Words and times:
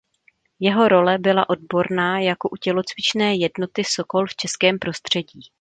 Jeho 0.59 0.87
role 0.87 1.17
byla 1.17 1.49
obdobná 1.49 2.19
jako 2.19 2.49
u 2.49 2.55
tělocvičné 2.57 3.35
jednoty 3.35 3.81
Sokol 3.85 4.25
v 4.27 4.35
českém 4.35 4.79
prostředí. 4.79 5.41